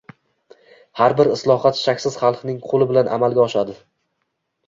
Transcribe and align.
Har 1.01 1.13
bir 1.19 1.27
islohot 1.33 1.77
shaksiz 1.81 2.17
xalqning 2.21 2.57
qo‘li 2.71 2.87
bilan 2.93 3.13
amalga 3.19 3.43
oshadi. 3.45 3.77